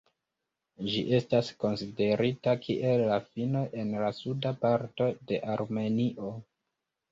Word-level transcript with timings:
Ĝi 0.93 1.01
estas 1.17 1.51
konsiderita 1.63 2.55
kiel 2.63 3.05
la 3.13 3.19
fino 3.27 3.63
en 3.83 3.95
la 4.07 4.11
suda 4.23 4.57
parto 4.67 5.13
de 5.29 5.43
Armenio. 5.59 6.35